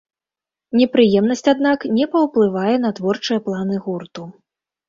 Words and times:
Непрыемнасць, 0.79 1.43
аднак, 1.53 1.85
не 1.97 2.05
паўплывае 2.13 2.75
на 2.87 2.93
творчыя 3.01 3.39
планы 3.51 3.75
гурту. 3.85 4.27